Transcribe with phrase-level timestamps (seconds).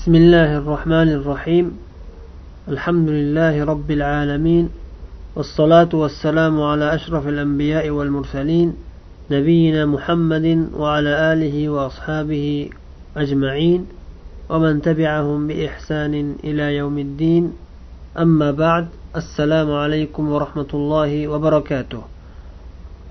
[0.00, 1.66] بسم الله الرحمن الرحيم.
[2.68, 4.68] الحمد لله رب العالمين
[5.36, 8.68] والصلاة والسلام على أشرف الأنبياء والمرسلين
[9.30, 10.46] نبينا محمد
[10.80, 12.70] وعلى آله وأصحابه
[13.16, 13.80] أجمعين
[14.50, 16.14] ومن تبعهم بإحسان
[16.44, 17.52] إلى يوم الدين.
[18.18, 18.86] أما بعد
[19.16, 22.02] السلام عليكم ورحمة الله وبركاته.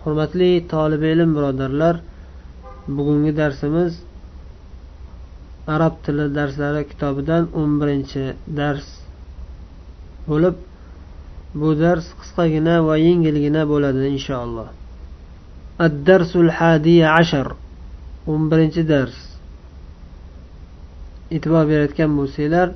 [0.05, 2.01] Hurmatli tolib ilm birodarlar
[2.87, 4.08] bugungi darsimiz
[5.75, 8.23] arab tili darslari kitobidan o'n birinchi
[8.59, 8.87] dars
[10.29, 10.55] bo'lib
[11.59, 14.69] bu dars qisqagina va yengilgina bo'ladi inshaalloh.
[15.85, 17.47] Ad-darsul hadiya ashar
[18.31, 19.17] o'n birinchi dars.
[21.35, 22.67] E'tibor berayotgan bo'lsanglar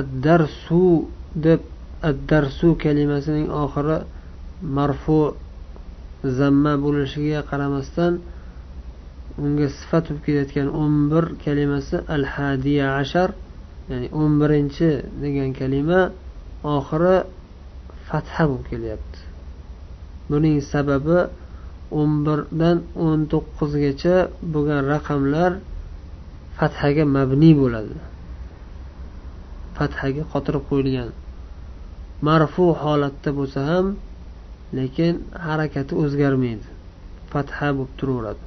[0.00, 0.84] ad-darsu
[1.46, 1.60] deb
[2.10, 3.98] ad-darsu kalimasining oxiri
[4.76, 5.20] marfu
[6.38, 8.12] zamma bo'lishiga qaramasdan
[9.44, 13.30] unga sifat bo'lib kelayotgan o'n bir kalimasi al hadiya ashar
[13.90, 14.88] ya'ni o'n birinchi
[15.22, 16.00] degan kalima
[16.76, 17.16] oxiri
[18.08, 19.18] fatha bo'lib kelyapti.
[20.30, 21.18] Buning sababi
[21.98, 24.16] o'n birdan o'n to'qqizgacha
[24.54, 25.52] bo'lgan raqamlar
[26.58, 27.96] fathaga mabniy bo'ladi.
[29.76, 31.10] Fathaga qotirib qo'yilgan.
[32.26, 33.86] Marfu holatda bo'lsa ham
[34.78, 35.14] lekin
[35.46, 36.66] harakati o'zgarmaydi.
[37.32, 38.44] Fatha bo'lib turaveradi.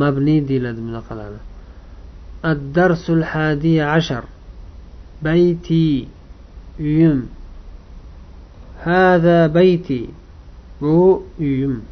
[0.00, 1.40] Mabni deyiladi bunaqalarni
[2.50, 4.24] ad-darsul hadi ashar.
[5.24, 6.08] Bayti
[6.78, 7.28] uyim
[8.84, 10.10] hada bayti.
[10.80, 11.82] Bu uyim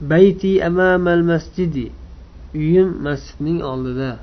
[0.00, 1.86] bayti amamal masjidi
[2.54, 4.18] uyim masjidning oldida.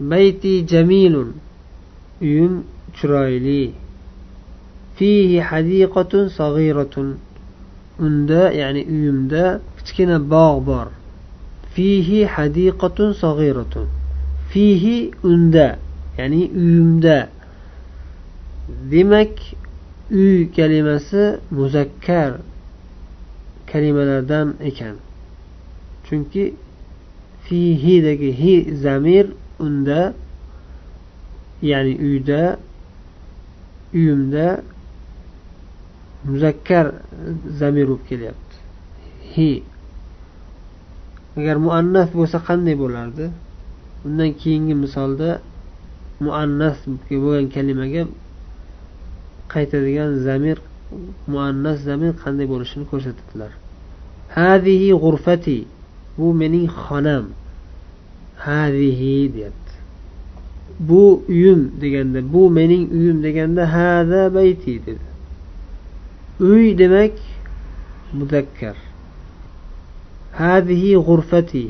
[0.00, 1.30] Bayti jamilun.
[2.20, 2.54] Uyim
[2.96, 3.72] chiroyli.
[4.96, 7.08] Fihi hadiqatun sag'iratun
[8.04, 9.44] unda ya'ni uyimda
[9.76, 10.88] kichkina bog' bor.
[11.78, 13.86] Fihi hadiqatun sag'iratun
[14.50, 15.78] fihi unda
[16.18, 17.28] ya'ni uyimda
[18.90, 19.34] demak
[20.10, 22.32] uy kalimasi muzakkar
[23.70, 24.96] kalimalardan ekan.
[26.06, 26.54] Chunki
[27.44, 28.54] fihidagi hi
[28.84, 29.26] zamir
[29.58, 30.14] unda
[31.62, 32.58] ya'ni uyda
[33.94, 34.46] uyimda
[36.24, 36.86] muzakkar
[37.58, 38.56] zamir bo'lib kelyapti.
[39.34, 39.77] Hi.
[41.36, 43.26] Agar muannas bo'lsa qanday bo'lardi?
[44.06, 45.30] Undan keyingi misolda
[46.26, 46.76] muannas
[47.24, 48.02] bo'lgan kalimaga
[49.52, 50.58] qaytadigan zamir
[51.32, 53.52] muannas zamir qanday bo'lishini ko'rsatadilar.
[54.38, 55.58] Hadihi g'urfati
[56.18, 57.24] bu mening xonam.
[58.46, 59.74] Hadihi deyapti.
[60.88, 65.06] Bu uyim deganda bu mening uyim deganda hada bayti dedi.
[66.50, 67.14] Uy demak
[68.18, 68.87] muzakkar
[70.38, 71.66] hadihi g'urfati.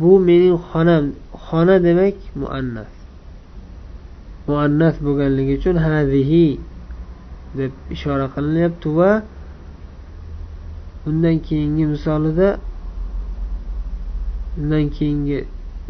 [0.00, 1.04] Bu mening xonam.
[1.46, 2.92] Xona demak muannas.
[4.48, 6.46] Muannas bo'lganligi uchun hadihi
[7.58, 9.10] deb ishora qilinyapti va
[11.08, 12.48] undan keyingi misolida
[14.58, 15.38] undan keyingi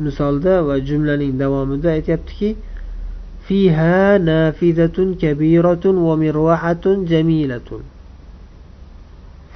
[0.05, 2.49] misolda va jumlaning davomida aytyaptiki
[3.47, 7.83] fiha nafizatun kabiratun va mirvahatun jamilatun.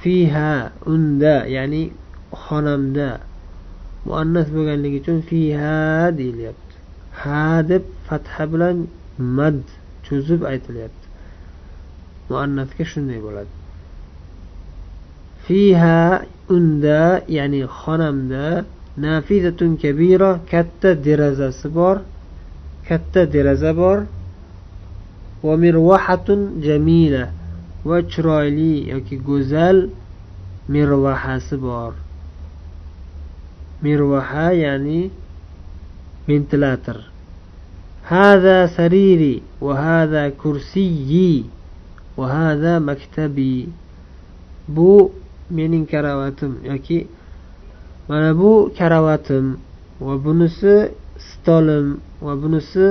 [0.01, 1.83] fiha unda ya'ni
[2.43, 3.09] xonamda
[4.07, 6.75] muannas bo'lganligi uchun fiha deyilyapti.
[7.21, 8.77] Ha deb fatha bilan
[9.37, 9.59] mad
[10.05, 11.05] cho'zib aytilyapti.
[12.29, 13.53] Muannasga shunday bo'ladi.
[15.45, 16.01] Fiha
[16.55, 17.01] unda
[17.37, 18.45] ya'ni xonamda
[19.05, 21.97] nafizatun kabira katta derazasi bor
[22.87, 23.99] katta deraza bor.
[25.45, 27.23] Va mirvahatun jamila.
[27.87, 29.77] va chiroyli yoki go'zal
[30.73, 31.93] mirvahasi bor.
[33.83, 35.01] Mirvaha ya'ni
[36.27, 36.99] ventilyator
[38.09, 41.45] hada sariri va hada kursiyi
[42.17, 43.69] va hada maktabi.
[44.67, 45.11] Bu
[45.49, 47.07] mening karavatim yoki
[48.07, 49.45] mana bu karavatim
[50.01, 51.87] va bunisi stolim
[52.21, 52.87] va bunisi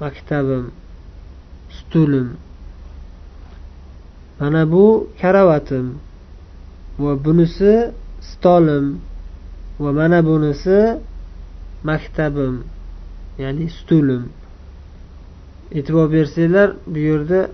[0.00, 0.64] maktabim
[1.78, 2.47] stulim.
[4.40, 5.94] Mana bu karavatim.
[6.98, 7.90] Va bunisi
[8.20, 9.00] stolim.
[9.80, 10.98] Va mana bunisi
[11.84, 12.64] maktabim.
[13.38, 14.24] Ya'ni stulim.
[15.72, 17.50] E'tibor bersanglar bu yerda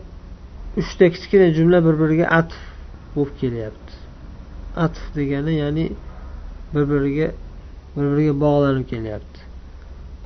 [0.76, 2.56] uchta kichkina jumla bir biriga atf
[3.16, 3.92] bo'lib kelyapti.
[4.76, 5.86] Atf degani ya'ni
[6.74, 7.28] bir biriga
[7.96, 9.40] bir biriga bog'lanib kelyapti.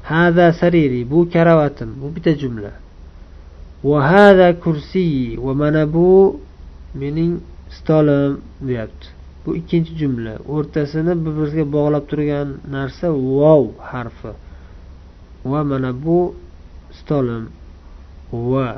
[0.03, 2.73] Hada sariri bu karavatim bu bitta jumla.
[3.85, 6.41] Vahada hada va mana bu
[6.95, 7.41] mening
[7.71, 9.07] stolim deyapti.
[9.47, 10.35] Bu ikkinchi jumla.
[10.55, 13.09] O'rtasini bir biriga bog'lab turgan narsa
[13.39, 14.33] vov harfi.
[15.51, 16.19] Va mana bu
[16.99, 17.45] stolim.
[18.33, 18.69] Va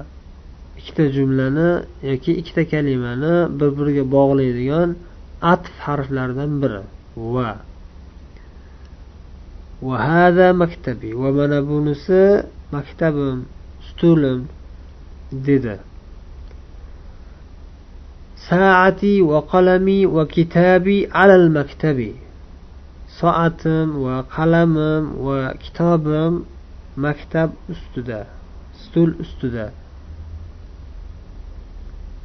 [0.79, 1.71] ikkita jumlani
[2.11, 4.89] yoki ikkita kalimani bir biriga bog'laydigan
[5.53, 6.83] atf harflaridan biri.
[7.35, 7.51] Va
[9.83, 12.23] va hada maktabi va mana bunisi
[12.77, 13.39] maktabim
[13.89, 14.41] stulim
[15.33, 15.77] dedi.
[18.49, 22.13] Saati va qalami va kitabi alal maktabi.
[23.19, 26.35] Soatim va qalamim va kitobim
[26.97, 28.21] maktab ustida
[28.83, 29.67] stul ustida.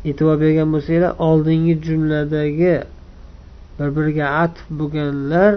[0.09, 2.75] E'tibor bergan bo'lsanglar oldingi jumladagi
[3.77, 5.53] bir biriga atf bo'lganlar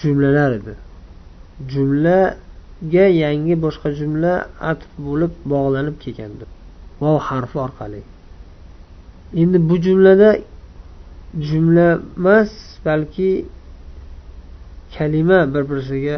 [0.00, 0.74] jumlalar edi.
[1.72, 4.34] Jumlaga yangi boshqa jumla
[4.70, 6.44] atf bo'lib bog'lanib kelgandi.
[7.00, 8.02] Vov harfi orqali.
[9.40, 10.30] Endi bu jumlada
[11.48, 12.52] jumla emas
[12.84, 13.30] balki
[14.94, 16.16] kalima bir birisiga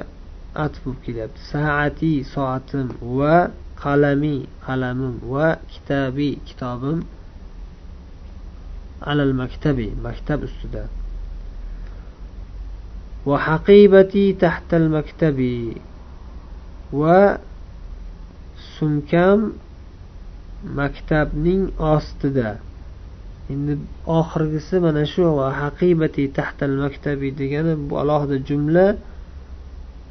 [0.64, 1.40] atf bo'lib kelyapti.
[1.52, 2.86] Saati soatim
[3.18, 3.36] va
[3.82, 4.36] qalami
[4.66, 6.98] qalamim va kitabi kitobim
[9.10, 10.84] alal maktabi maktab ustida.
[13.28, 15.54] Va haqibati tahtal maktabi
[17.00, 17.20] va
[18.76, 19.40] sumkam
[20.62, 22.58] maktabning ostida.
[23.50, 28.86] Endi oxirgisi mana shu va haqibati tahtal maktabi degani bu alohida jumla.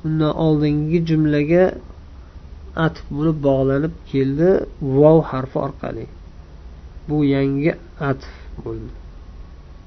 [0.06, 1.64] Undan oldingi jumlaga
[2.86, 4.50] atf bo'lib bog'lanib keldi
[4.98, 6.06] vov harfi orqali.
[7.10, 7.72] Bu yangi
[8.12, 8.32] atf
[8.66, 8.92] bo'ldi.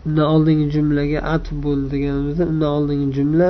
[0.06, 3.48] Undan oldingi jumlaga atf bo'ldi deganimizda undan oldingi jumla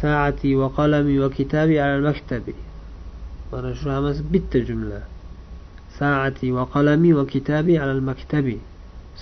[0.00, 2.54] saati va qalami va kitabi al maktabi.
[3.50, 5.00] Mana shu hammasi bitta jumla.
[5.98, 8.58] Saati va qalami va kitabi al maktabi.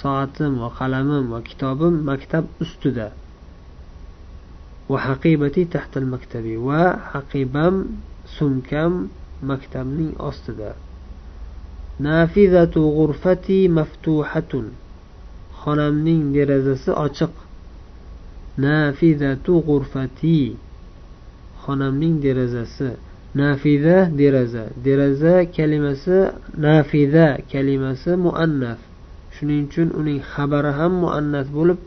[0.01, 3.09] Soatim va qalamim va kitobim maktab ustida.
[4.89, 6.83] Va haqibati tahtal maktabi va
[7.13, 7.75] haqibam
[8.37, 9.11] sumkam
[9.43, 10.71] maktabning ostida.
[11.99, 14.67] Nafizatu g'urfati maftuhatun.
[15.61, 17.35] Xonamning derazasi ochiq.
[18.65, 20.57] Nafizatu g'urfati.
[21.63, 24.65] Xonamning derazasi nafiza deraza.
[24.85, 26.19] Deraza kalimasi
[26.57, 28.79] nafiza kalimasi muannaf.
[29.35, 31.79] Shuning uchun uning xabari ham muannaf bo'lib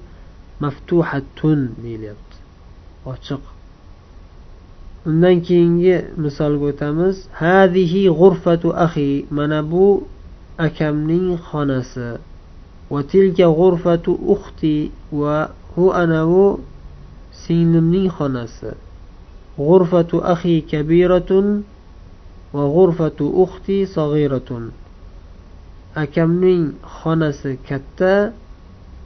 [0.64, 2.38] maftuhatun deyilyapti
[3.12, 3.44] ochiq.
[5.10, 7.16] Undan keyingi misolga o'tamiz.
[7.42, 10.08] Hadihi g'urfatu ahi mana bu
[10.58, 12.10] akamning xonasi.
[12.92, 16.46] Va tilka g'urfatu uxti va hu anavu
[17.44, 18.72] singlimning xonasi.
[19.60, 21.62] غرفة أخي كبيرة
[22.54, 24.72] وغرفة أختي صغيرة sag'iratun
[25.96, 28.34] akamning xonasi katta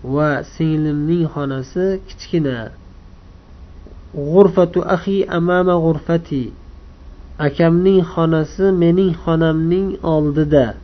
[0.03, 2.71] va singlimning xonasi kichkina.
[4.15, 6.51] G'urfatu ahi amama g'urfati
[7.39, 10.75] akamning xonasi mening xonamning oldida.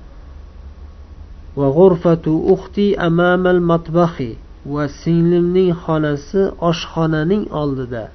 [1.55, 8.11] Va g'urfatu uxti amamal matbahi va singlimning xonasi oshxonaning oldida.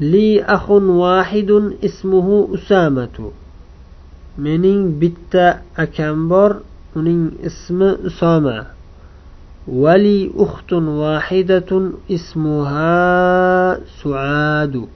[0.00, 1.50] لي أخ واحد
[1.84, 3.30] اسمه أسامة.
[4.38, 6.56] منين بتا أكمبر؟
[6.96, 8.66] منين اسم أسامة.
[9.68, 14.86] ولي أخت واحدة اسمها سعاد.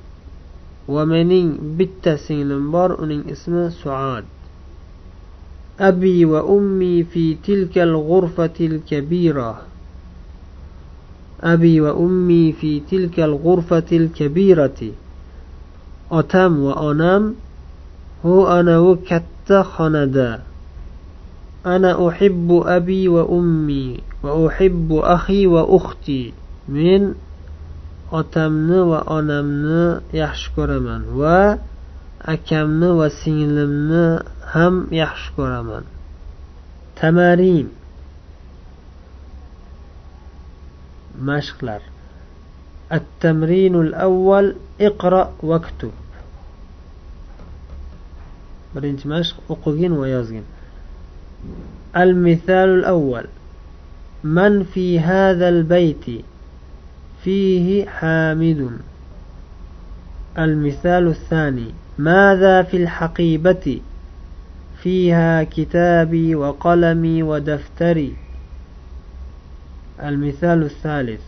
[0.88, 4.24] ومنين بتا سينمبر؟ منين اسم سعاد.
[5.80, 9.71] أبي وأمي في تلك الغرفة الكبيرة.
[11.41, 14.79] أبي وأمي في تلك الغرفة الكبيرة
[16.11, 17.35] أتم وأنام
[18.25, 20.41] هو أنا وكت خندا
[21.65, 26.33] أنا أحب أبي وأمي وأحب أخي وأختي
[26.69, 27.13] من
[28.11, 31.59] otamni va onamni yaxshi ko'raman va
[32.23, 35.83] akamni va singlimni ham yaxshi ko'raman
[36.95, 37.67] tamarin
[41.22, 41.80] mashqlar
[42.92, 45.90] التمرين الأول اقرأ واكتب.
[49.04, 50.44] mashq o'qigin va yozgin
[51.96, 53.24] المثال الأول.
[54.24, 56.24] من في هذا البيت
[57.24, 58.70] فيه حامد؟
[60.38, 61.74] المثال الثاني.
[61.98, 63.80] ماذا في الحقيبة؟
[64.82, 68.21] فيها كتابي وقلمي ودفتري.
[70.00, 71.20] المثال الثالث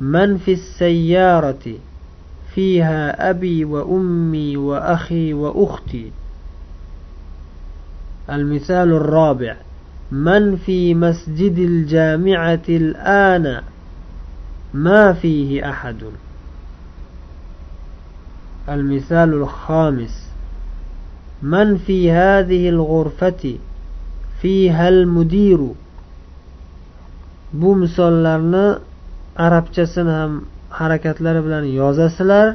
[0.00, 1.74] من في السيارة
[2.54, 6.10] فيها أبي وأمي وأخي وأختي.
[8.30, 9.56] المثال الرابع
[10.12, 13.62] من في مسجد الجامعة الآن؟
[14.74, 16.02] ما فيه أحد.
[18.68, 20.28] المثال الخامس
[21.42, 23.56] من في هذه الغرفة؟
[24.40, 25.68] فيها المدير.
[27.60, 28.66] Bu misollarni
[29.46, 30.32] arabchasini ham
[30.78, 32.46] harakatlari bilan yozasizlar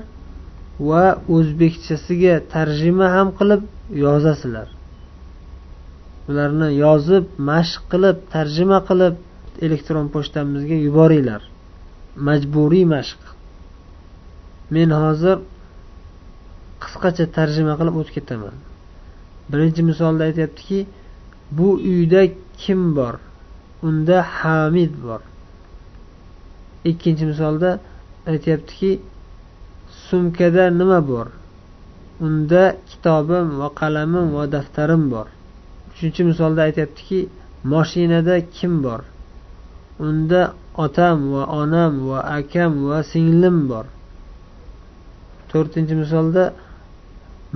[0.90, 3.62] va o'zbekchasiga tarjima ham qilib
[4.06, 4.68] yozasizlar
[6.30, 9.16] ularni yozib mashq qilib tarjima qilib
[9.66, 11.42] elektron pochtamizga yuboringlar.
[12.28, 13.20] Majburiy mashq.
[14.76, 15.38] Men hozir
[16.84, 18.56] qisqacha tarjima qilib o'tib ketaman.
[19.52, 20.80] Birinchi misolda aytyaptiki
[21.58, 22.22] bu uyda
[22.62, 23.16] kim bor?
[23.84, 25.22] Unda hamid bor.
[26.86, 27.80] Ikkinchi misolda
[28.28, 28.92] aytyaptiki
[30.10, 31.28] sumkada nima bor?
[32.26, 35.28] Unda kitobim va qalamim va daftarim bor.
[35.92, 37.20] Uchinchi misolda aytyaptiki
[37.72, 39.02] moshinada kim bor?
[40.00, 40.42] Unda
[40.86, 43.86] otam va onam va akam va singlim bor.
[45.50, 46.44] To'rtinchi misolda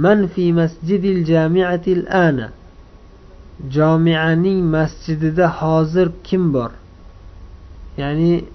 [0.04, 2.48] man fi masjidil jamiatil ana.
[3.70, 6.72] Jomianing masjidida hozir kim bor?
[7.98, 8.46] Ya'ni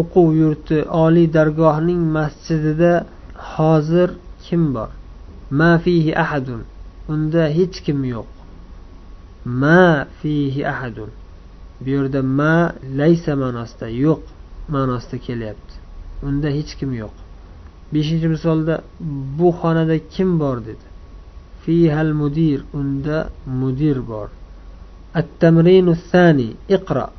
[0.00, 2.92] o'quv yurti oliy dargohning masjidida
[3.54, 4.10] hozir
[4.44, 4.90] kim bor?
[5.50, 6.62] Ma fihi ahadun.
[7.08, 8.28] Unda hech kim yo'q.
[9.44, 11.10] Ma fihi ahadun.
[11.80, 14.22] Bu yerda ma laysa ma'nosida yo'q
[14.74, 15.74] ma'nosida kelyapti.
[16.26, 17.14] Unda hech kim yo'q.
[17.94, 18.74] Beshinchi misolda
[19.38, 20.86] bu xonada kim bor dedi.
[21.68, 24.28] Fihal mudir unda mudir bor
[25.16, 27.10] التمرين الثاني اقرأ.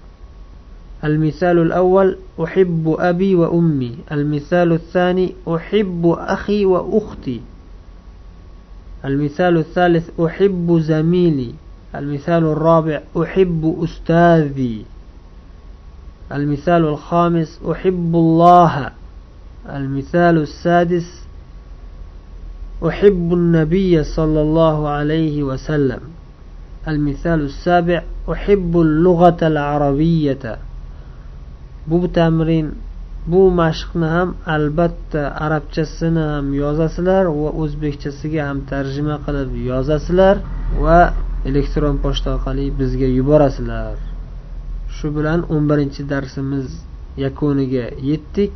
[1.04, 3.96] المثال الأول أحب أبي وأمي.
[4.12, 7.42] المثال الثاني أحب أخي وأختي.
[9.06, 11.54] المثال الثالث أحب زميلي.
[11.96, 14.86] المثال الرابع أحب أستاذي.
[16.32, 18.92] المثال الخامس أحب الله.
[19.70, 21.19] المثال السادس
[22.89, 26.01] أحب النبي صلى الله عليه وسلم
[26.89, 30.59] المثال السابع أحب اللغة العربية
[31.87, 32.75] bu tamrin
[33.27, 40.37] bu mashqni ham albatta arabchasini ham yozasizlar va o'zbekchasiga ham tarjima qilib yozasizlar
[40.85, 41.01] va
[41.49, 43.97] elektron pochta orqali bizga yuborasizlar
[44.97, 46.67] shu bilan o'n birinchi darsimiz
[47.25, 48.55] yakuniga yetdik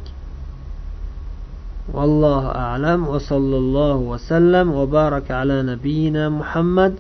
[1.92, 6.96] والله أعلم وصلى الله وسلم وبارك على نبينا محمد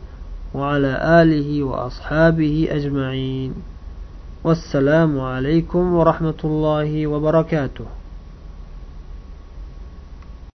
[0.55, 3.53] وعلى آله وأصحابه أجمعين.
[4.43, 7.85] والسلام عليكم ورحمة الله وبركاته.